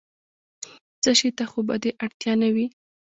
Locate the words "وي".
2.55-2.65